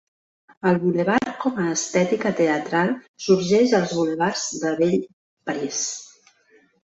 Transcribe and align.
El 0.67 0.77
bulevard 0.83 1.27
com 1.41 1.59
a 1.63 1.65
estètica 1.73 2.31
teatral 2.39 2.89
sorgeix 3.25 3.75
als 3.81 3.93
bulevards 3.99 4.47
de 4.63 4.71
vell 4.81 4.97
París. 5.51 5.85